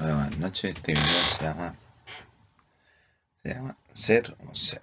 [0.00, 0.76] Hola, buenas noches.
[0.76, 1.74] Este video se llama.
[3.42, 4.80] Se llama Ser o ser.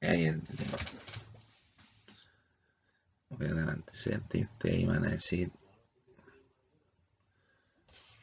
[0.00, 0.78] Y ahí el tema.
[3.30, 5.50] Voy a dar antecedentes y ustedes van a decir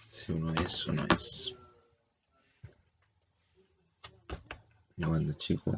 [0.07, 1.53] si uno es o no es.
[4.95, 5.77] Yo cuando chico.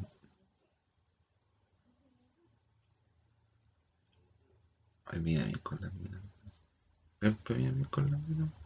[5.05, 6.21] Ay, mira bien con las minas.
[7.19, 8.62] Siempre viene bien con las minas.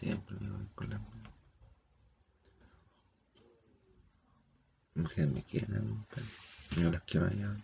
[0.00, 1.32] Siempre me voy con las minas.
[4.96, 6.26] Mujeres me quieren, pero
[6.82, 7.56] yo las quiero allá.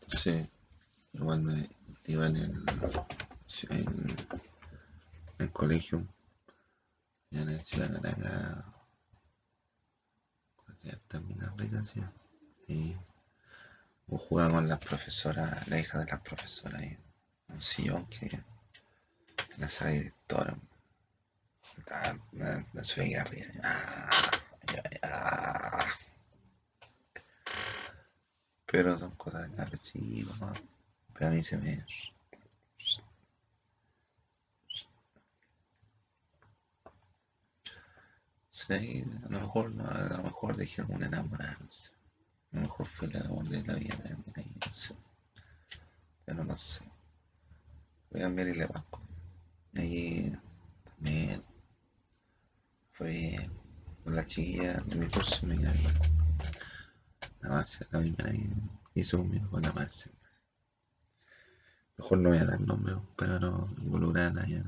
[0.00, 0.48] Entonces,
[1.18, 1.52] cuando
[2.06, 2.64] iba en el,
[3.68, 4.26] en
[5.38, 6.08] el colegio,
[7.30, 8.64] ya en el Ciudad de Caracas,
[11.06, 11.94] también la ricas,
[12.66, 12.96] y
[14.08, 16.96] jugaba con las profesoras, la hija de las profesoras, y
[17.48, 18.42] un sillón que
[19.58, 20.56] la sala directora
[22.32, 23.48] me, me subía arriba.
[25.02, 25.88] Ah.
[28.66, 30.52] Pero son cosas de recibo, ¿no?
[31.14, 31.84] Pero a mí se me.
[38.50, 41.92] Sí, a lo mejor, no, a lo mejor dejé alguna enamorada, no sé.
[42.52, 44.94] A lo mejor fue el amor de la vida de ahí, no sé.
[46.24, 46.80] Pero no sé.
[48.10, 49.07] Voy a ver y le vasco.
[49.78, 50.32] Allí
[50.84, 51.44] también
[52.90, 53.48] fue
[54.02, 55.72] con la chiquilla de mi curso, mi la
[57.48, 60.10] Marcia, la primera que hizo conmigo con la Marcia.
[61.96, 64.64] Mejor no voy a dar nombre para no involucrar a nadie.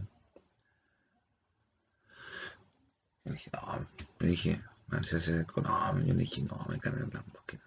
[3.24, 3.88] Yo dije, no,
[4.20, 7.62] me dije, Marcia se acercó, no, yo le dije, no, me cargan la búsqueda.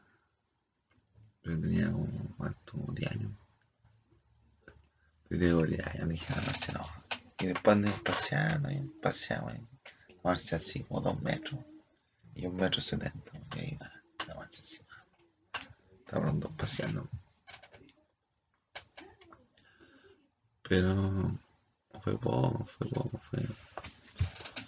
[1.43, 2.77] Yo tenía como, ¿cuánto?
[2.93, 3.31] 10 años.
[5.29, 7.02] Yo tengo 10 años, le dije a Marcia, no.
[7.39, 11.59] Y después andamos paseando, y paseamos, y Marcia así como 2 metros.
[12.35, 13.31] Y un metro setenta.
[13.55, 13.91] Y ahí va,
[14.27, 14.81] la Marcia así.
[16.05, 17.09] Estaban dos paseando.
[20.61, 21.39] Pero
[22.01, 23.39] fue poco, fue poco, fue,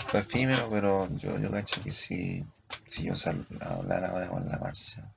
[0.08, 2.46] fue efímero, pero yo, yo cacho que si,
[2.88, 5.14] si yo sal, hablar ahora con la Marcia,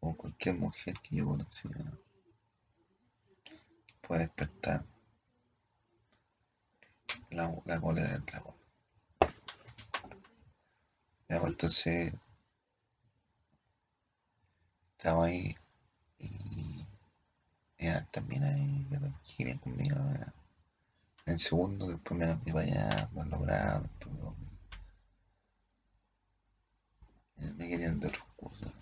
[0.00, 1.70] o cualquier mujer que yo conocía,
[4.02, 4.84] puede despertar
[7.30, 8.54] la, la cólera del dragón.
[11.28, 12.14] Ya, pues, entonces,
[14.98, 15.56] estaba ahí
[16.18, 16.86] y
[17.78, 18.86] ya, también ahí
[19.36, 19.96] querían conmigo.
[20.18, 20.34] ya.
[21.26, 24.50] En segundo, después me cambié para allá, más logrado, después me
[27.56, 28.72] Me querían de otros cursos.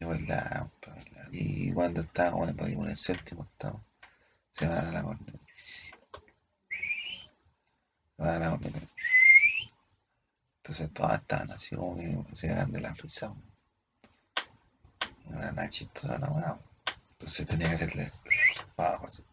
[0.00, 1.28] Yo bailaba, bailaba.
[1.32, 3.84] Y cuando estaba, bueno, por ahí por el séptimo octavo,
[4.54, 5.38] se van a la corneta.
[8.16, 8.78] Se van a la corneta.
[10.58, 13.34] Entonces todas estaban así como que se dan de la risa.
[15.26, 16.58] una chistosa la weá.
[17.12, 18.12] Entonces tenía que hacerle
[18.76, 19.24] abajo así.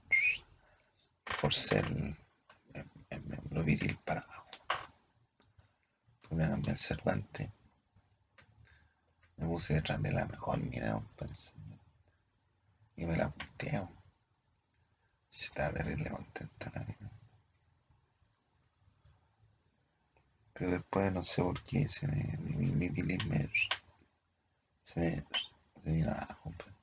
[1.40, 2.18] Por ser el,
[2.74, 4.48] el, el miembro viril para abajo.
[6.32, 7.50] Me cambié al Cervantes.
[9.38, 11.52] Me puse detrás de la mejor weón, parece.
[12.96, 13.82] Y me la apunté.
[15.32, 17.12] Y estaba terrible contenta la mina.
[20.54, 23.50] Pero después no sé por qué se me, mi, mi, me,
[24.84, 25.10] se me,
[25.84, 26.44] se vino abajo.
[26.44, 26.76] compadre.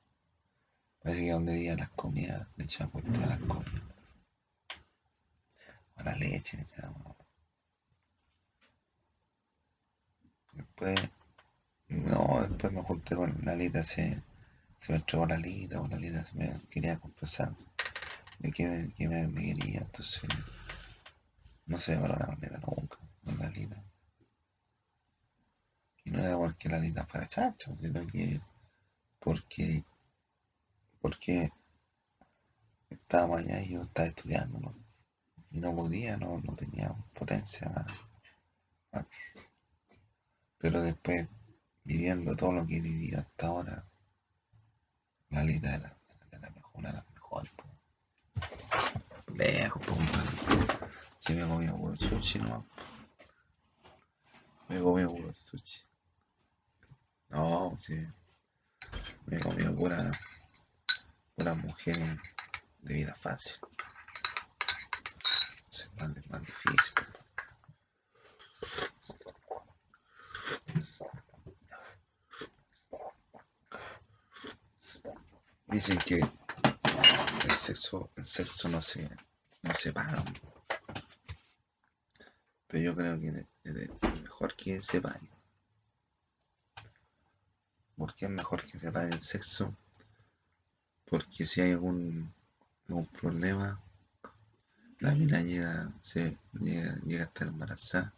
[1.01, 3.83] Parece que donde día las comidas le echaban puesto a las comidas.
[5.97, 7.15] A la leche le echaban.
[10.53, 10.99] Después,
[11.87, 14.23] no, después me junté con Lalita, se,
[14.79, 17.55] se me entregó Lalita, o Lalita se me quería confesar
[18.39, 20.29] de que, me- que me, quería, entonces
[21.67, 23.81] no se paró la corneta nunca con Lalita.
[26.03, 28.41] Y no era porque Lalita fuera chacha, sino que
[29.19, 29.83] porque,
[31.01, 31.49] porque
[32.91, 34.75] estábamos allá y yo estaba estudiando, ¿no?
[35.51, 37.87] Y no podía, no, no tenía potencia más.
[40.59, 41.27] Pero después,
[41.83, 43.85] viviendo todo lo que he vivido hasta ahora,
[45.31, 45.97] Lalita era,
[46.27, 47.03] era la mejor, mejores.
[47.05, 47.08] po.
[49.35, 50.73] Lejos, compadre.
[51.17, 52.63] Si me comido puro sushi nomás.
[54.67, 55.81] Me comido puro sushi.
[57.29, 57.77] No.
[59.25, 59.39] Me
[61.57, 62.17] mujeres
[62.79, 63.53] de vida fácil.
[65.71, 66.93] Es más, es más difícil.
[75.79, 76.19] dicen que
[77.69, 79.07] sexo, el sexo no se,
[79.61, 80.23] no se paga.
[82.67, 85.29] Pero yo creo que es mejor que se pague.
[87.95, 89.75] ¿Por qué es mejor que se pague el sexo?
[91.05, 92.33] Porque si hay algún,
[92.87, 93.79] algún problema,
[94.99, 98.13] la mina llega, se, llega, a estar embarazada,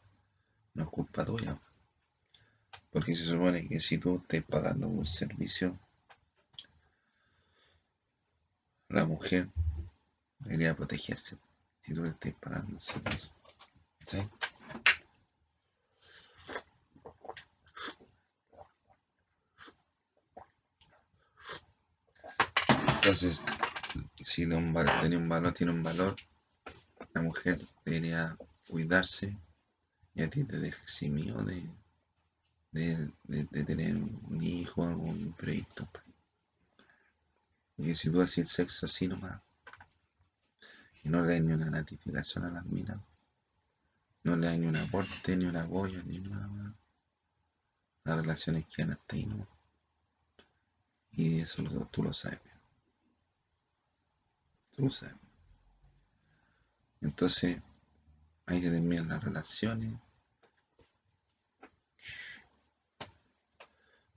[0.75, 1.59] no es culpa tuya.
[2.89, 5.77] Porque se supone que si tú estás pagando un servicio,
[8.91, 9.47] la mujer
[10.39, 11.37] debería protegerse.
[11.81, 13.31] Si tú le estás pagando un servicio.
[14.05, 14.17] ¿Sí?
[22.95, 23.43] Entonces,
[24.19, 26.15] si tiene un valor, tiene un valor,
[27.13, 28.37] la mujer debería
[28.69, 29.35] cuidarse
[30.13, 31.63] y a ti te deja eximido de,
[32.71, 35.87] de, de, tener un hijo algún proyecto.
[37.81, 39.41] Y si tú haces el sexo así nomás,
[41.03, 42.99] y no le das ni una notificación a las minas,
[44.23, 46.75] no le das ni un aporte, ni un apoyo, ni nada
[48.03, 49.47] Las relaciones quedan hasta ahí, ¿no?
[51.13, 52.39] Y eso tú lo sabes.
[54.75, 55.15] Tú lo sabes.
[57.01, 57.59] Entonces,
[58.45, 59.99] ahí se terminan las relaciones.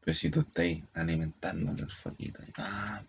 [0.00, 3.02] Pero si tú estás alimentando el fueguito, ah,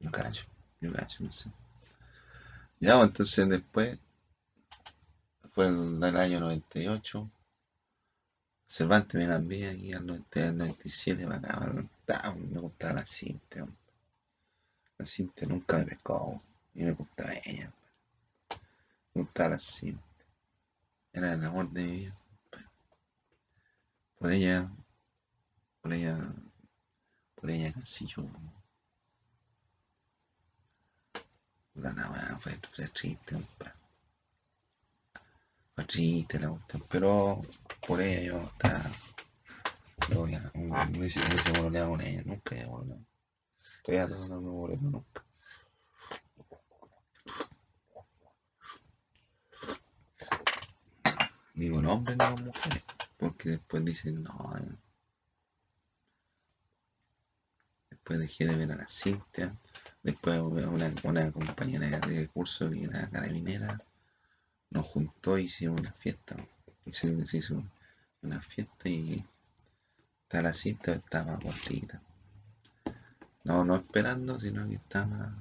[0.00, 0.44] yo cacho,
[0.80, 1.50] yo cacho, no sé.
[2.80, 3.98] Ya, pues, entonces después
[5.52, 7.30] fue el, el año 98
[8.72, 13.66] Cervantes me cambié aquí al 97 para acá, me gustaba la cinta.
[14.96, 16.40] La cinta nunca me pescó
[16.74, 17.70] y me gustaba ella.
[19.12, 20.02] Me gustaba la cinta.
[21.12, 22.21] Era el amor de mi vida.
[24.22, 24.70] Por ella,
[25.80, 26.16] por ella,
[27.34, 28.22] por ella casi yo.
[31.74, 33.36] La nada fue, fue triste,
[35.74, 37.42] fue triste la cuestión, pero
[37.84, 38.92] por ella yo estaba.
[40.08, 41.18] Yo ya, no hubiese
[41.56, 43.04] moroneado con ella, nunca he moroneado.
[43.82, 45.24] Todavía no me moreno nunca.
[51.54, 52.84] Ni con hombres ni con mujeres,
[53.22, 54.56] porque después dicen, no.
[54.58, 54.76] Eh".
[57.90, 59.56] Después dejé de ver a la Cintia,
[60.02, 63.80] después una, una compañera de curso que era carabinera,
[64.70, 66.36] nos juntó y hicimos una fiesta
[66.90, 67.62] se, hizo
[68.22, 69.24] una fiesta y
[70.24, 72.00] está la cinta estaba cortita.
[73.44, 75.32] No, no esperando, sino que estaba.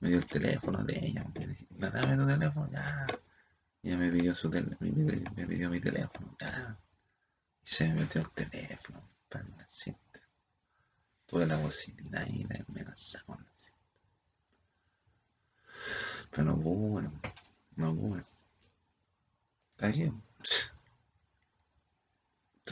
[0.00, 1.24] Me dio el teléfono de ella.
[1.78, 3.06] Me dame tu teléfono, ya.
[3.86, 4.90] Ella me pidió su teléfono,
[5.36, 6.76] me pidió mi teléfono, ya.
[7.64, 10.20] Y se me metió el teléfono para la cinta.
[11.24, 13.78] Tuve la posibilidad y me lanzamos la cinta.
[16.32, 17.12] Pero no
[17.76, 18.24] no pude.
[19.78, 20.16] Entonces,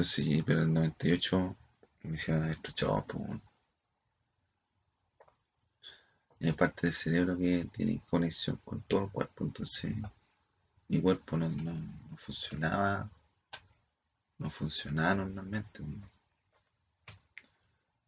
[0.01, 1.57] sí, pero en el 98
[2.03, 3.15] me hicieron electrochoc.
[6.41, 9.95] Y hay parte del cerebro que tiene conexión con todo el cuerpo, entonces
[10.89, 11.51] mi cuerpo no,
[12.17, 13.11] funcionaba,
[14.39, 15.83] no funcionaba normalmente.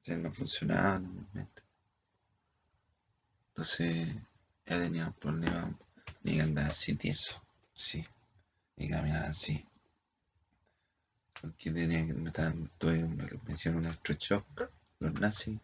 [0.06, 1.62] no funcionaba normalmente.
[3.48, 4.14] Entonces
[4.66, 5.78] ya tenía un problema,
[6.22, 7.42] ni que andar así tieso,
[7.74, 8.06] sí
[8.76, 9.64] y caminar así.
[11.40, 14.70] Porque tenía que me estaban, me hicieron un electroshock,
[15.00, 15.58] los nazis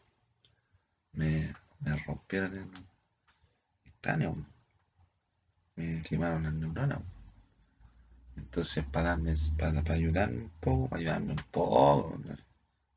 [1.13, 2.71] me, me rompieron el,
[4.01, 4.37] cráneo,
[5.77, 7.01] me quemaron las neuronas.
[8.37, 12.19] Entonces, para darme, para, para ayudarme un poco, ayudarme un poco,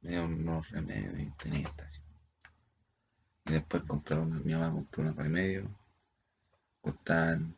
[0.02, 2.06] me dieron unos remedios y tenía estación.
[3.46, 5.68] Y después compré una, mi mamá compró unos remedios,
[6.82, 7.56] costaban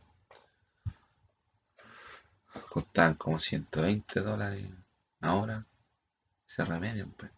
[2.70, 4.68] costaban como 120 dólares
[5.22, 5.66] ahora
[6.48, 7.32] ese remedio, pues.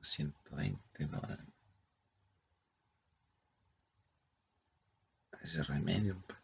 [0.00, 1.46] 120 dólares.
[5.42, 6.41] Ese remedio, pues.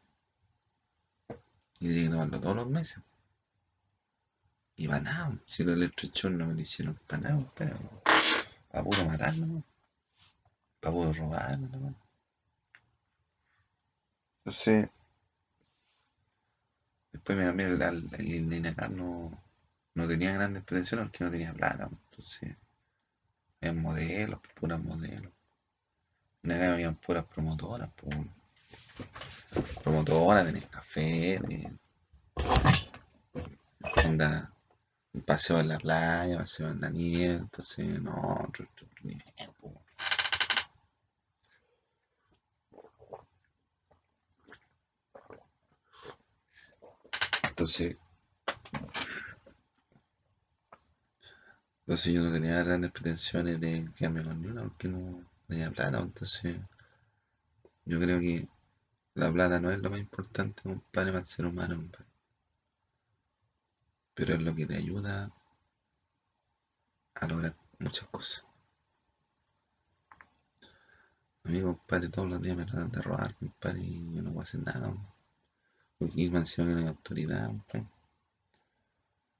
[1.81, 3.03] Y tenía que tomarlo todos los meses.
[4.77, 7.77] Y nada, si los electrochos no me lo hicieron para nada, pero
[8.71, 9.63] para puro matarlo,
[10.81, 11.95] para puro robarlo, ¿no?
[14.45, 14.89] Entonces,
[17.13, 19.43] Después me cambié el, acá no,
[19.95, 21.89] no tenía grandes pretensiones porque no tenía plata.
[21.91, 22.57] Entonces,
[23.61, 25.33] eran modelos, puras modelos.
[26.43, 27.91] En acá habían puras promotoras.
[29.83, 31.79] Promotoras, tenían café, tenían.
[34.05, 34.53] Onda,
[35.25, 38.67] paseo en la playa, paseo en la nieve, entonces no, otro.
[47.59, 47.97] Entonces,
[51.81, 55.99] entonces yo no tenía grandes pretensiones de quedarme con ni una porque no tenía plata,
[55.99, 56.57] entonces
[57.85, 58.47] yo creo que
[59.19, 62.07] la plata no es lo más importante, compadre, para el ser humano, compadre.
[64.15, 65.33] Pero es lo que te ayuda
[67.15, 68.45] a lograr muchas cosas.
[71.43, 74.43] A mí, compadre, todos los días me tratan de robar, compadre, y yo no puedo
[74.43, 74.95] hacer nada.
[75.99, 77.87] Porque me que no autoridad, compadre.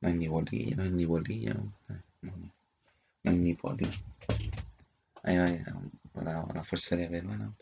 [0.01, 2.03] No hay ni bolilla, no hay ni bolilla, compadre.
[2.23, 2.53] No,
[3.25, 3.89] hay ni poli.
[5.23, 7.55] Ahí va la, la fuerza de peruana.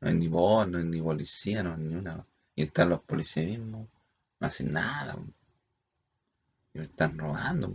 [0.00, 2.26] No hay ni voz, no hay ni policía, no hay ni una.
[2.54, 3.88] Y están los policías mismos,
[4.38, 5.16] no hacen nada.
[6.72, 7.72] Y me están robando.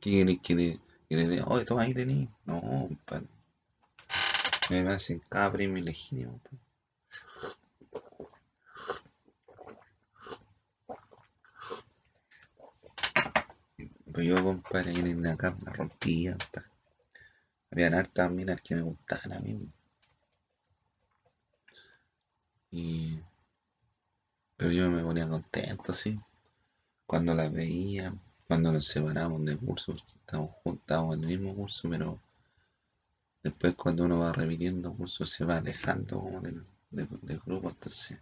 [0.00, 2.28] ¿Qué queréis que le, que le Oye, toma ahí tení.
[2.46, 3.28] No, compadre.
[4.70, 6.40] Me hacen cada premio ilegítimo.
[14.12, 16.70] Pues yo, compadre, en la cama rompía, compadre.
[17.70, 19.72] Habían hartas minas que me gustaban a mí.
[22.72, 23.20] Y...
[24.56, 26.18] Pero yo me ponía contento, sí.
[27.06, 28.12] Cuando las veía,
[28.48, 32.18] cuando nos separamos de curso, porque estábamos juntos en el mismo curso, pero
[33.42, 36.64] después cuando uno va repitiendo cursos se va alejando como del,
[37.46, 38.18] grupo, entonces.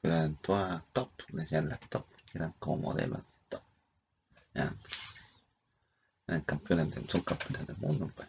[0.00, 3.20] Pero eran todas top, decían las top, porque eran como modelos
[4.54, 4.74] ya.
[6.26, 8.28] Eran campeones del, son campeones del mundo, pues.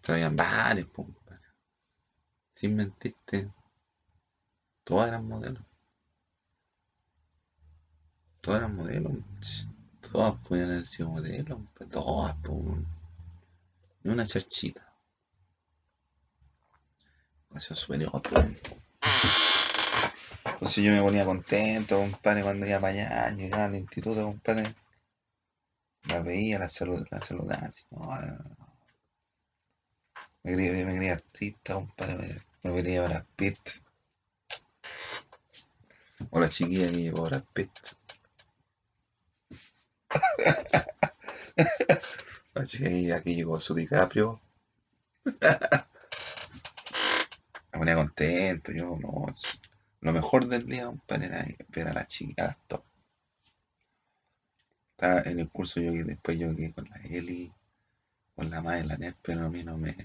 [0.00, 1.08] Traían varios, pues,
[2.54, 3.50] Sin mentirte,
[4.84, 5.62] todas eran modelos.
[8.40, 9.68] Todas eran modelos.
[10.00, 12.36] Todas podían haber sido modelos, pues, todas.
[14.02, 14.94] Ni una charchita.
[17.58, 18.44] Suele otro.
[20.44, 24.74] Entonces yo me ponía contento, compadre, cuando iba para allá, llegaba al instituto, compadre.
[26.04, 27.84] La veía, la, salud, la saludaba así.
[30.44, 33.58] Me quería, me quería artista, compadre, me, me quería Brad Pitt.
[36.30, 37.70] O la chiquilla que llegó Brad Pitt.
[42.54, 44.40] la chiquilla que llegó su DiCaprio.
[47.72, 49.26] me ponía contento, yo no
[50.02, 52.84] lo mejor del día, compadre, era ver a la chica, a las top.
[54.90, 57.50] Estaba en el curso yo que después yo que con la Eli,
[58.36, 59.96] con la madre, la NET, pero a mí no me.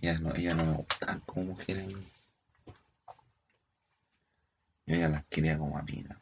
[0.00, 1.94] Ellas no, no me gustan como mujeres.
[4.86, 6.18] Yo ya las quería como amigas.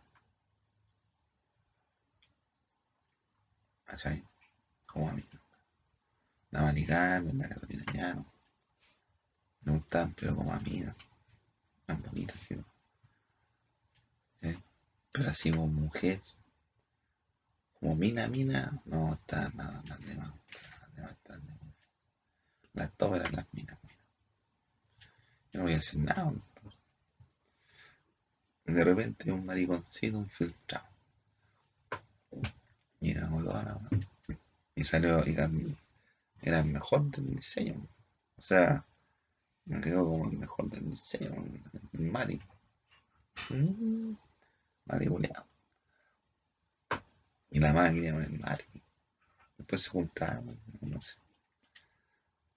[3.85, 4.25] ¿Cachai?
[4.87, 5.41] Como amigas.
[6.51, 8.27] La Maricán, la Carolina Llano.
[9.63, 10.95] Me gustaban, pero como amigas
[11.89, 12.57] más bonita, ¿sí?
[15.11, 16.21] Pero así como mujer,
[17.81, 20.33] como mina, mina, no está nada más de más.
[20.97, 21.17] Las
[22.73, 23.79] dos eran las minas.
[25.53, 26.33] Yo no voy a hacer nada.
[28.65, 30.87] De repente un mariconcito infiltrado.
[33.01, 33.81] Y era toda
[34.75, 35.35] Y salió, y
[36.43, 37.89] era el mejor del diseño.
[38.37, 38.85] O sea,
[39.65, 41.45] me quedo como el mejor del diseño,
[41.93, 42.41] el Mari.
[43.51, 44.15] Mm,
[47.51, 48.65] Y la máquina con el Mari.
[49.57, 51.17] Después se juntaron, no sé.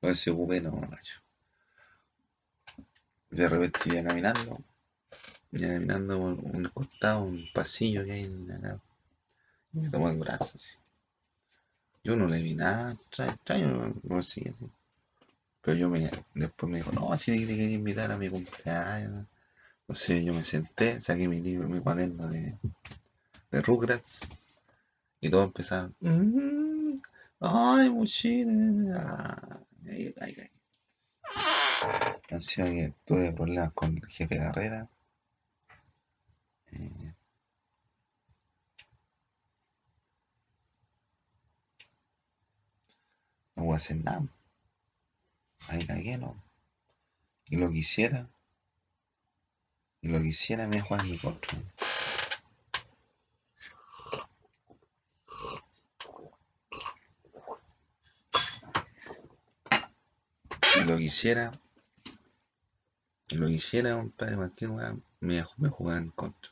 [0.01, 1.21] Después se ocupé, no, macho.
[3.29, 4.57] De repente iba caminando,
[5.51, 8.79] iba caminando por un costado, un pasillo que hay en acá.
[9.73, 10.77] Y me tomó el brazo, así.
[12.03, 14.71] Yo no le vi nada extraño, no, no sé, así.
[15.61, 19.27] Pero yo me, después me dijo, no, si te quería invitar a mi cumpleaños.
[19.81, 22.57] Entonces yo me senté, saqué mi libro, mi cuaderno de,
[23.51, 24.33] de Rugrats.
[25.19, 26.95] Y todos empezaron, mmm,
[27.39, 29.61] ay, mochila.
[29.85, 30.51] Ay, ay, ay.
[32.29, 34.89] Encima que tuve problemas con el jefe de carrera.
[36.71, 37.13] Eh,
[43.55, 44.23] no voy a hacer nada
[45.67, 46.35] ahí cagué, ¿no?
[47.47, 48.29] Y lo quisiera,
[50.01, 51.57] y lo quisiera me juega en mi contra.
[60.85, 61.51] Lo quisiera,
[63.31, 66.51] lo hiciera, compadre, cualquier me, me jugaba en contra.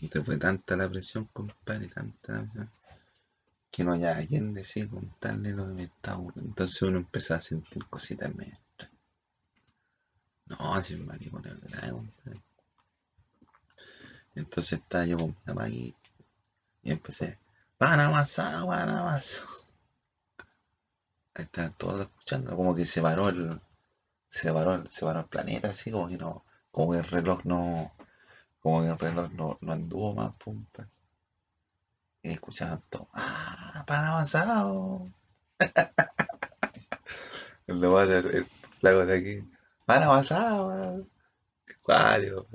[0.00, 2.46] Entonces fue tanta la presión, compadre, tanta
[3.70, 6.50] que no haya quien decir contarle lo que me está ocurriendo.
[6.50, 8.58] Entonces uno empieza a sentir cositas medio
[10.46, 12.40] No, es maricón, es verdad, compadre.
[14.34, 15.94] Entonces estaba yo con mi mamá y,
[16.82, 17.38] y empecé,
[17.78, 19.44] van a pasar, van a pasar.
[21.38, 23.60] Estaban todos escuchando, como que se paró el,
[24.28, 27.44] se paró, el- se paró el planeta, así como que no, como que el reloj
[27.44, 27.92] no,
[28.60, 30.66] como que el reloj no, no anduvo más, pum.
[32.22, 35.10] Y escuchaban todo, ¡ah, pan avanzado!
[37.66, 38.46] El,
[38.80, 39.50] flaco de aquí,
[39.86, 41.06] pan avanzado,
[41.82, 42.46] cuático.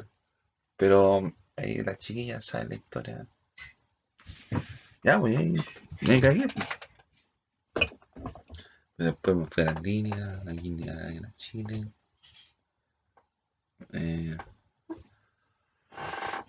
[0.76, 3.28] Pero ahí las chiquillas saben la historia.
[5.04, 5.54] Ya, pues, ahí
[6.02, 6.48] me cagué.
[6.48, 6.68] pues.
[8.98, 10.94] Después me fui a las líneas, la línea
[11.28, 11.92] a Chile.
[13.92, 14.36] Eh,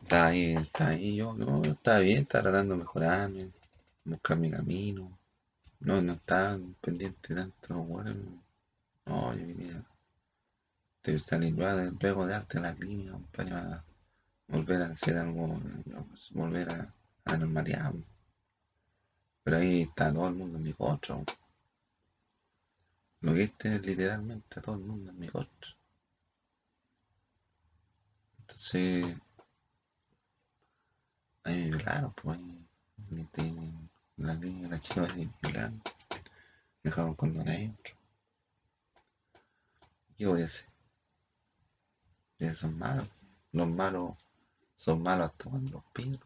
[0.03, 3.51] estaba ahí, estaba ahí yo, no, yo bien, estaba tratando de mejorarme,
[4.05, 5.19] buscar mi camino.
[5.81, 8.17] No, no estaba pendiente tanto de huevos.
[9.07, 9.85] No, yo quería
[11.05, 13.85] de salir luego de darte la clínica para
[14.49, 15.61] volver a hacer algo,
[16.33, 16.95] volver a,
[17.27, 18.05] a la.
[19.45, 21.17] Pero ahí está todo el mundo en mi contra.
[23.25, 25.75] Lo que este es literalmente a todo el mundo en mi contra.
[28.41, 29.17] Entonces,
[31.45, 33.89] ahí me violaron, pues ahí me
[34.19, 35.83] la niña, la chica me violaron.
[36.83, 37.95] Dejaron condón adentro.
[40.19, 40.69] ¿Qué voy a hacer?
[42.41, 43.09] Ya son malos.
[43.53, 44.19] Los malos
[44.77, 46.21] son malos hasta cuando los pillan.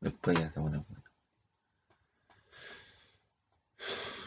[0.00, 0.86] Después ya se ponen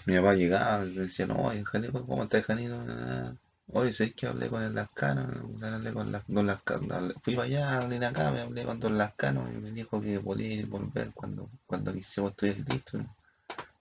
[0.05, 2.75] Mi papá llegaba y me decía, no, oye, Janito, ¿cómo estás, Janito?
[2.87, 3.33] Ah,
[3.67, 5.21] Oye, ¿sabes que hablé con el Lascano?
[5.61, 7.11] Hablé con la- Don Lascano.
[7.21, 10.65] Fui para allá, hablé acá, me hablé con Don Lascano y me dijo que podía
[10.65, 12.99] volver cuando, cuando quisiera estuviera listo.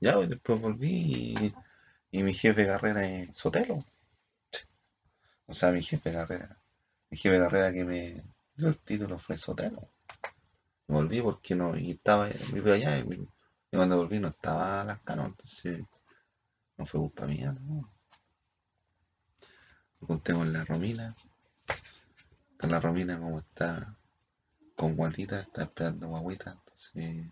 [0.01, 1.55] Ya, pues, después volví y,
[2.19, 3.85] y mi jefe de carrera es Sotelo.
[5.47, 6.57] O sea, mi jefe de carrera.
[7.11, 8.25] Mi jefe de carrera que me
[8.57, 9.89] dio el título fue Sotelo.
[10.87, 13.03] Volví porque no, y estaba, fui allá y,
[13.73, 15.83] y cuando volví no estaba Lascano, entonces
[16.83, 17.89] no fue culpa mía, no.
[20.01, 21.15] Junté con la Romina,
[22.59, 23.97] con la Romina como está
[24.75, 27.27] con guatita, está esperando guaguita, entonces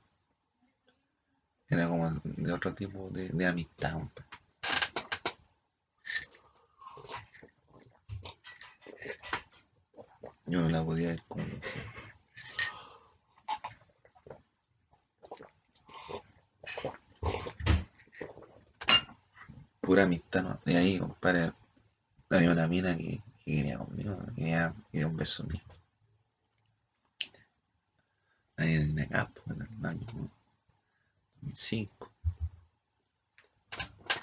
[1.67, 4.01] era como de otro tipo de, amistad.
[10.47, 11.45] Yo no la podía ir como
[19.91, 20.61] Pura amistad, ¿no?
[20.67, 21.53] Y ahí, compadre,
[22.31, 24.73] había una mina que, que quería conmigo, quería,
[25.05, 25.61] un beso mío.
[28.57, 30.07] Ahí en acá, pues, en el año
[31.43, 32.09] 2005.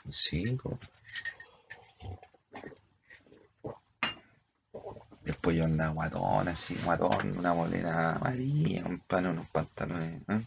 [0.06, 0.80] 2005.
[5.26, 10.46] Después yo andaba guatón, así, guatón, una bolera amarilla, compadre, unos pantalones, ¿eh?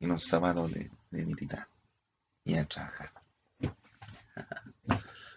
[0.00, 1.66] y unos zapatos de, de militar.
[2.44, 3.17] Y a trabajar.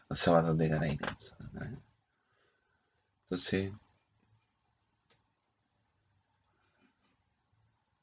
[0.10, 1.36] Los zapatos de carabineros.
[3.24, 3.74] Entonces,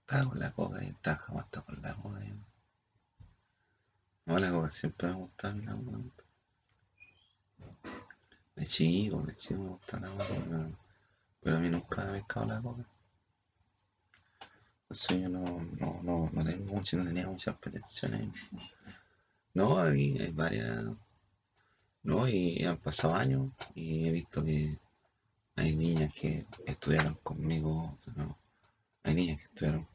[0.01, 2.25] estaba con la coca y trabajamos hasta con la coca.
[2.25, 2.35] yo.
[4.27, 6.25] No, la coca siempre me gustaba la coca.
[8.57, 10.79] De chico, de chico me gustaba la coca, pero,
[11.43, 12.85] pero a mí nunca me ha pescado la coca.
[14.83, 15.45] Entonces yo no,
[15.79, 18.33] no, no, no tengo mucho, no tenía muchas pretensiones.
[19.53, 20.87] No, hay, hay varias.
[22.03, 24.77] No, y han pasado años y he visto que
[25.57, 28.39] hay niñas que estudiaron conmigo, ¿no?
[29.05, 29.89] hay niñas que estudiaron,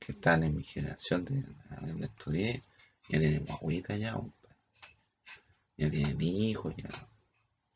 [0.00, 2.62] que están en mi generación de de donde estudié,
[3.10, 4.20] ya tienen guaguitas ya,
[5.76, 6.90] ya tienen hijos, ya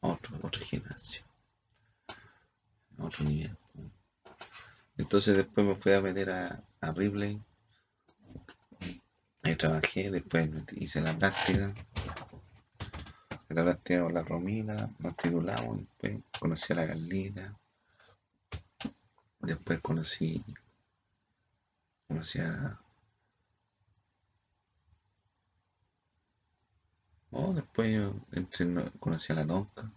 [0.00, 1.26] otro, otra generación,
[2.98, 3.56] otro nivel.
[4.98, 7.40] Entonces después me fui a meter a, a Ripley,
[9.42, 11.74] ahí trabajé, después hice la práctica,
[13.48, 17.58] la práctica con la Romina, nos titulamos, después conocí a la Carlita,
[19.40, 20.44] después conocí,
[22.06, 22.78] conocí a...
[27.30, 29.90] Oh, después yo entré, no- conocí a la Tonka,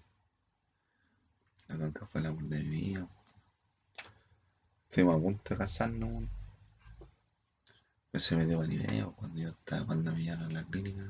[1.68, 3.08] la Tonka fue el amor de mi vida,
[4.92, 6.24] fuimos a punto de casarnos,
[8.20, 11.04] se metió Valiveo cuando yo estaba, cuando me llevaron a la clínica,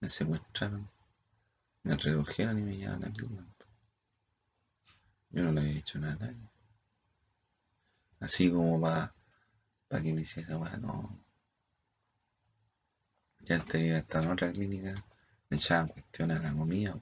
[0.00, 0.88] me secuestraron,
[1.82, 3.44] me redujeron y me llevaron a la clínica.
[5.30, 6.48] Yo no le había dicho nada a nadie.
[8.20, 9.12] Así como para
[9.88, 11.18] pa que me hiciera esa no.
[13.40, 14.94] Ya antes había estado en otra clínica,
[15.48, 16.98] me echaban cuestiones a la comida.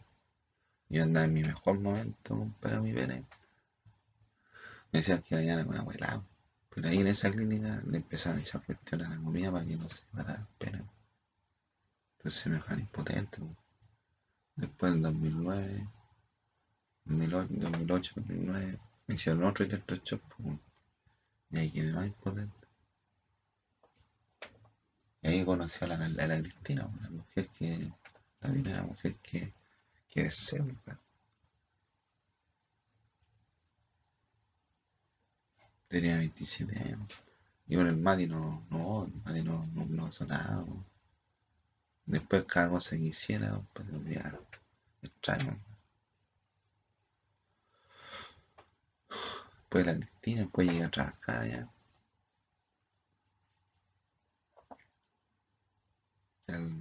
[0.89, 3.25] Yo andaba en mi mejor momento para mi pene.
[4.93, 6.23] Me decían que iba con abuela.
[6.75, 9.77] Pero ahí en esa clínica le empezaron a echar cuestiones a la comida para que
[9.77, 10.85] no se parara el pene.
[12.17, 13.39] Entonces se me dejaron impotente.
[14.57, 15.89] Después en 2009,
[17.05, 20.23] 2008, 2009, me hicieron otro electroshock.
[21.51, 22.67] Y ahí quedé más impotente.
[25.23, 27.93] Y ahí conocí a la, a la Cristina, la mujer que,
[28.41, 29.55] la primera mujer que,
[30.09, 30.67] que deseo.
[35.95, 36.99] Tenía 27 años.
[37.69, 40.65] Y con el Mati no, no, el Mati no, no, no sonaba.
[42.05, 44.37] Después cada cosa que hiciera, pues ya
[45.03, 45.57] extraño.
[49.61, 51.69] Después la Cristina, después llegué a trabajar ya.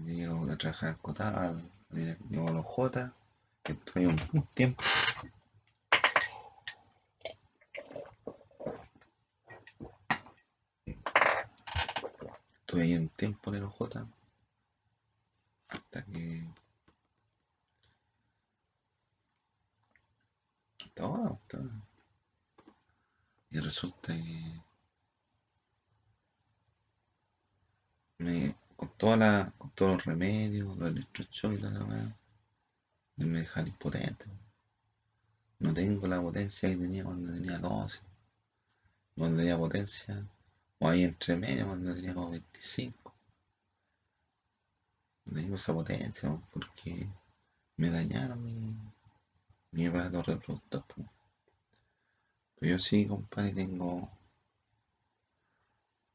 [0.08, 1.72] Llego a trabajar en Cotal,
[2.32, 3.14] llego a los J,
[3.96, 4.84] un, un tiempo.
[12.74, 14.08] Estuve ahí un tiempo en el OJ
[15.68, 16.44] hasta que
[20.84, 21.86] hasta ahora, hasta ahora.
[23.52, 24.64] y resulta que
[28.18, 32.18] me, con, toda la, con todos los remedios, los electroshocks y la weá,
[33.18, 34.26] me dejan impotente.
[35.60, 38.00] No tengo la potencia que tenía cuando tenía 12,
[39.16, 40.28] cuando tenía potencia
[40.84, 43.16] o ahí entre medio cuando tenía como 25.
[45.26, 47.08] No tengo esa potencia porque
[47.78, 48.76] me dañaron mi,
[49.72, 50.84] mi aparato reproductor.
[52.60, 54.12] Pero yo sí, compadre, tengo,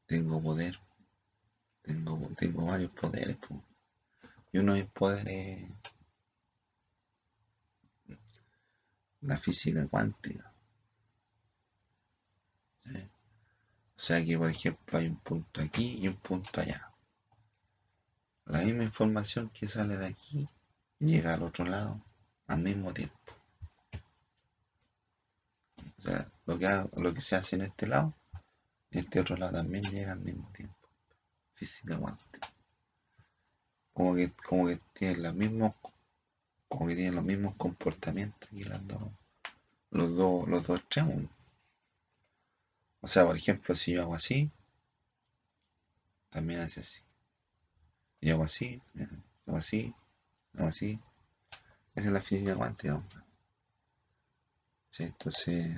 [0.05, 0.79] tengo poder.
[1.81, 3.37] Tengo, tengo varios poderes.
[4.51, 5.71] Y uno de mis poderes
[9.21, 10.53] la física cuántica.
[13.99, 16.89] O sea que, por ejemplo, hay un punto aquí y un punto allá.
[18.45, 20.47] La misma información que sale de aquí
[20.99, 22.01] llega al otro lado
[22.47, 23.17] al mismo tiempo.
[25.97, 28.13] O sea, lo que, lo que se hace en este lado,
[28.91, 30.87] en este otro lado también llega al mismo tiempo.
[31.55, 32.47] Física cuántica.
[33.91, 35.73] Como que, como que tienen los mismos,
[36.69, 39.11] como que tienen los mismos comportamientos y los dos,
[39.91, 41.29] los dos, los dos extremos.
[43.01, 44.51] O sea, por ejemplo, si yo hago así,
[46.29, 47.01] también hace así.
[48.21, 48.81] Y hago así,
[49.47, 49.95] hago así,
[50.53, 50.99] hago así.
[51.95, 53.01] Esa es la física cuántica.
[54.89, 55.77] Sí, entonces,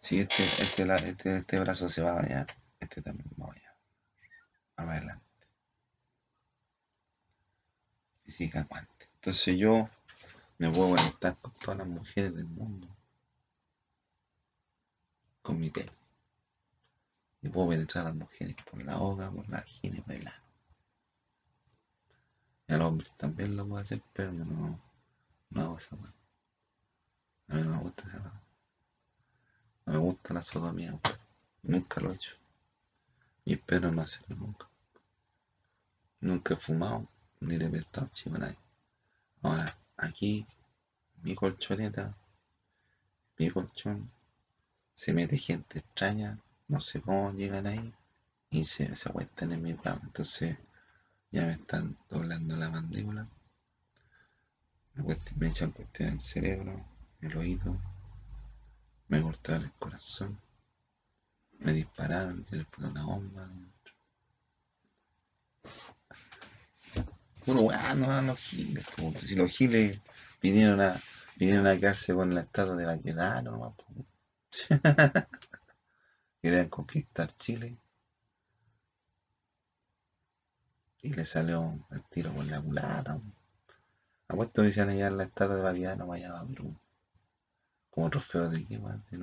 [0.00, 2.46] si este, este, este, este brazo se va allá,
[2.80, 3.76] este también va allá.
[4.78, 5.24] Va adelante.
[8.24, 9.06] Física cuántica.
[9.14, 9.88] Entonces yo
[10.58, 12.91] me puedo conectar con todas las mujeres del mundo
[15.42, 15.92] con mi pelo.
[17.42, 20.36] Y puedo penetrar a las mujeres por la boca, por la vagina por el ano.
[22.68, 24.80] Y a los también lo puedo hacer, pero no,
[25.50, 26.14] no hago esa cosa.
[27.48, 28.42] A mí no me gusta esa cosa.
[29.84, 30.98] No me gusta la sodomía,
[31.62, 32.36] nunca lo he hecho.
[33.44, 34.68] Y espero no hacerlo nunca.
[36.20, 37.08] Nunca he fumado,
[37.40, 38.38] ni le he prestado chivo.
[39.42, 40.46] Ahora, aquí,
[41.22, 42.16] mi colchoneta,
[43.38, 44.08] mi colchón,
[44.94, 47.92] se mete gente extraña, no sé cómo llegan ahí
[48.50, 50.00] y se, se acuestan en mi cama.
[50.04, 50.56] Entonces
[51.30, 53.26] ya me están doblando la mandíbula,
[54.94, 56.84] me, echan cuestiones en el cerebro,
[57.22, 57.80] el oído,
[59.08, 60.38] me cortaron el corazón,
[61.58, 63.48] me dispararon, me explotó una bomba.
[67.44, 68.86] Puro bueno, los giles,
[69.26, 70.00] si los giles
[70.40, 71.00] vinieron a,
[71.36, 73.72] vinieron a quedarse con la estatua de la quedada, nomás.
[76.42, 77.78] Querían conquistar Chile.
[81.02, 83.20] Y le salió el tiro por la culata.
[84.28, 86.74] Apuesto que decían allá en la estatua de Baviano no vaya a Perú.
[87.90, 89.18] Como trofeo de qué, Si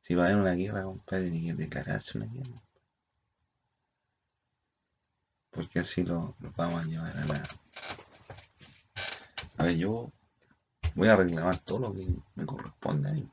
[0.00, 2.60] si va a haber una guerra, compadre, tiene que declararse una guerra.
[5.50, 7.42] Porque así lo, lo vamos a llevar a la.
[9.58, 10.10] A ver, yo
[10.94, 13.30] voy a reclamar todo lo que me corresponde a mí.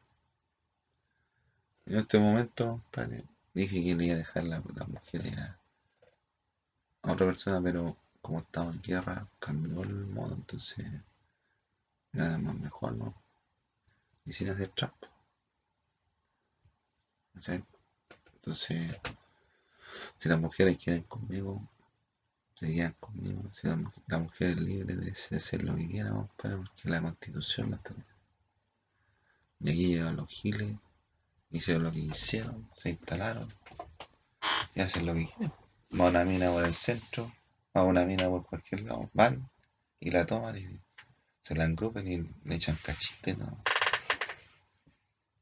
[1.89, 2.81] En este momento,
[3.53, 8.69] dije que le iba a dejar la, la mujer a, otra persona, pero como estaba
[8.71, 10.85] en guerra, cambió el modo, entonces
[12.11, 13.15] nada más mejor, ¿no?
[14.23, 15.09] y sin hacer trampa.
[18.35, 18.95] Entonces,
[20.17, 21.67] si las mujeres quieren conmigo,
[22.55, 23.41] se quedan conmigo.
[23.51, 27.95] Si la, mujer es libre de, hacer lo que quiera, porque la constitución no está
[29.61, 30.77] Y aquí llegan los giles,
[31.51, 33.47] hicieron lo que hicieron, se instalaron
[34.75, 35.53] y hacen lo que quieren.
[35.99, 37.31] Va una mina por el centro,
[37.75, 39.49] va una mina por cualquier lado, van
[39.99, 40.79] y la toman y
[41.41, 43.61] se la engrupen y le echan cachite, ¿no?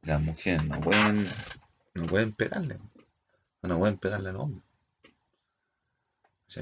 [0.03, 1.27] Las mujeres no pueden,
[1.93, 2.79] no pueden pegarle,
[3.61, 4.63] no pueden pegarle al hombre.
[6.47, 6.61] ¿Sí?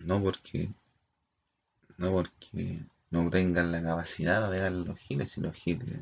[0.00, 0.68] No porque,
[1.98, 6.00] no porque no tengan la capacidad de pegarle a los giles, si los giles,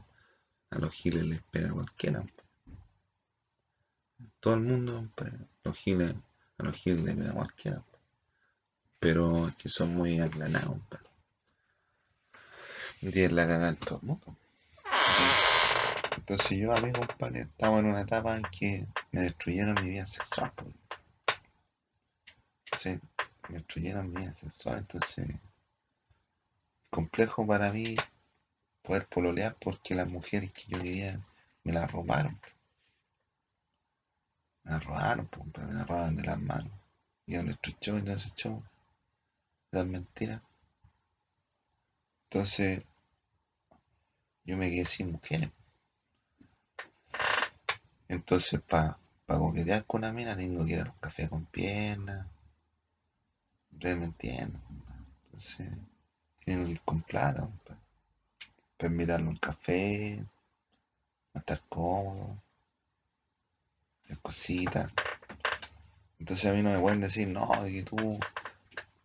[0.70, 2.24] a los giles les pega cualquiera.
[4.38, 5.10] Todo el mundo,
[5.64, 6.14] los giles,
[6.58, 7.82] a los giles les pega cualquiera.
[9.00, 10.78] Pero es que son muy aclarados,
[13.00, 14.36] y tienen la cagada en todo el mundo.
[16.16, 20.06] Entonces yo a mí, compadre, estaba en una etapa en que me destruyeron mi vida
[20.06, 20.52] sexual.
[22.78, 23.00] Sí,
[23.48, 25.26] me destruyeron mi vida sexual, entonces
[26.90, 27.96] complejo para mí
[28.82, 31.20] poder pololear porque las mujeres que yo quería
[31.64, 32.40] me las robaron.
[34.64, 36.72] Me las robaron, me las robaron de las manos.
[37.26, 38.62] Y yo les y todo ese show.
[39.70, 40.42] Las mentiras.
[42.24, 42.82] Entonces,
[44.44, 45.50] yo me quedé sin mujeres.
[48.08, 52.26] Entonces, para pa coquetear con una mina, tengo que ir a los cafés con piernas.
[53.72, 54.60] Ustedes me entienden.
[55.26, 55.70] Entonces,
[56.52, 57.48] ir con plata.
[58.76, 60.24] Para invitarle un café,
[61.34, 62.42] a estar cómodo,
[64.04, 64.90] hacer cositas.
[66.18, 68.18] Entonces, a mí no me pueden decir, no, que tú,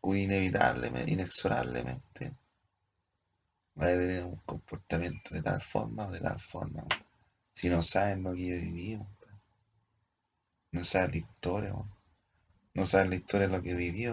[0.04, 2.34] inevitablemente, inexorablemente,
[3.80, 6.86] va a tener un comportamiento de tal forma o de tal forma.
[7.54, 9.00] Si no saben lo que yo viví,
[10.72, 11.74] no saben la historia,
[12.74, 14.08] no saben la historia de lo que viví,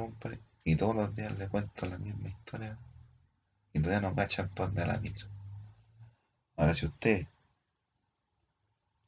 [0.64, 2.91] y todos los días le cuento la misma historia y
[3.82, 5.26] todavía no cachan por de la micro.
[6.56, 7.26] Ahora, si usted,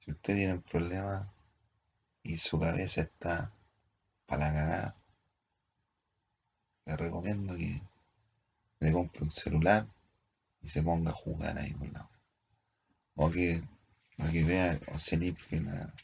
[0.00, 1.32] si usted tiene un problema
[2.22, 3.52] y su cabeza está
[4.26, 4.96] para la cagada,
[6.86, 7.82] le recomiendo que
[8.80, 9.86] le compre un celular
[10.62, 12.06] y se ponga a jugar ahí con la
[13.16, 13.62] o que,
[14.18, 15.94] o que vea o se limpie la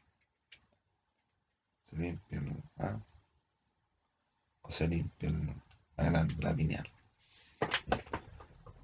[1.85, 2.41] se limpie
[2.79, 2.99] ¿ah?
[4.63, 5.31] o se limpie
[5.97, 6.55] la, la,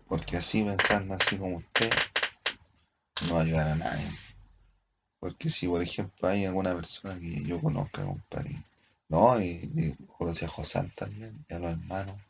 [0.09, 1.91] porque así pensando así como usted
[3.27, 4.11] no va a ayudar a nadie
[5.19, 8.63] porque si por ejemplo hay alguna persona que yo conozca compadre
[9.09, 12.21] no y, conocí a José también y a los hermanos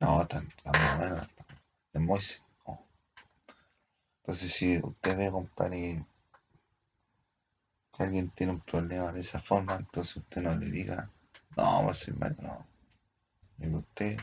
[0.00, 1.26] no tan, tan bueno
[2.00, 2.42] Moisés.
[4.20, 6.04] Entonces, si usted ve, compadre,
[7.92, 11.10] que alguien tiene un problema de esa forma, entonces usted no le diga,
[11.56, 12.66] no, pues hermano, no.
[13.56, 14.18] Digo, usted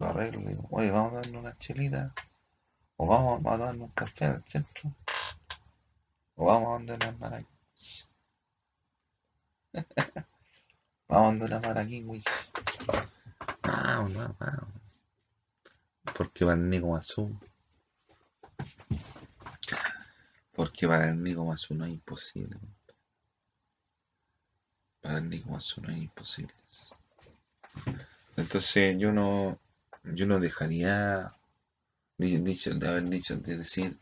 [0.00, 2.12] lo arregla, le digo, oye, vamos a darle una chelita,
[2.96, 4.92] o vamos, a darle un café al centro,
[6.34, 7.46] o vamos a darle una maraquí.
[11.08, 12.04] vamos a darle una maraquí,
[13.62, 14.74] Vamos, vamos, vamos.
[16.16, 17.38] Porque para el Nico Mazú
[20.60, 22.58] porque para el Nico Mazú no es imposible
[25.00, 26.52] para el Nico Mazú no es imposible
[28.36, 29.58] entonces yo no
[30.04, 31.34] yo no dejaría
[32.18, 33.98] dicho, de haber dicho de decir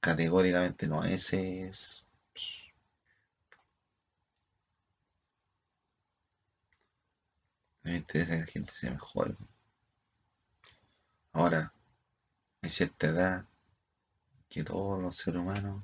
[0.00, 2.04] categóricamente no ese es
[7.82, 9.36] me interesa que la gente sea mejor
[11.34, 11.72] Ahora,
[12.60, 13.46] hay cierta edad
[14.50, 15.82] que todos los seres humanos,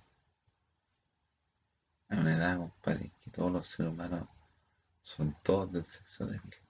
[2.08, 4.28] hay una edad, compadre, que todos los seres humanos
[5.00, 6.67] son todos del sexo débil.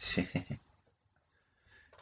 [0.00, 0.26] Sí.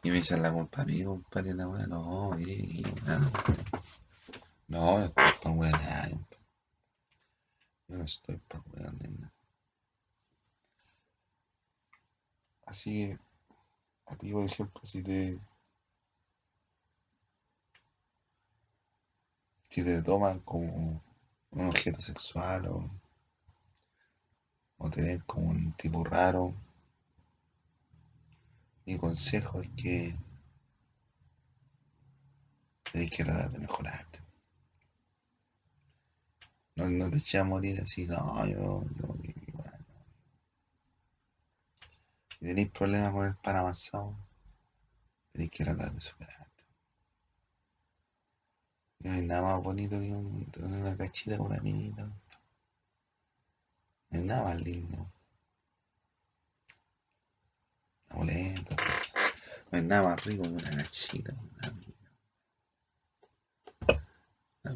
[0.02, 3.30] Y me echan la culpa a mí, compadre, la weá, no, y, nada,
[4.68, 6.26] No, estoy para weón,
[7.88, 9.32] Yo no estoy para weón nada.
[12.66, 13.16] Así que,
[14.06, 15.40] a ti, por ejemplo, si te,
[19.70, 21.02] si te toman como
[21.52, 22.90] un objeto sexual o,
[24.78, 26.54] o te ven como un tipo raro,
[28.88, 30.18] mi consejo es que
[32.90, 34.20] tenés que tratar de mejorarte.
[36.77, 39.09] No, no te eches a morir así, no, yo, yo,
[39.53, 39.85] bueno.
[42.31, 44.16] Si tenéis problemas con el pan avanzado,
[45.33, 46.64] tenéis que tratar de superarte.
[49.01, 52.07] No hay nada más bonito que un, una cachita con una minita.
[52.07, 55.12] No hay nada más lindo.
[58.09, 58.77] Polenta.
[58.77, 58.88] Pues.
[59.71, 61.35] No hay nada más rico una gachita,
[64.64, 64.75] una